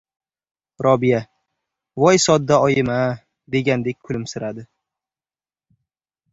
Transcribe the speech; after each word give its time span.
Robiya 0.85 1.19
«voy, 2.05 2.15
sodda 2.25 2.55
oyim-a», 2.69 2.97
degandek 3.57 3.97
kulimsiradi. 4.09 4.63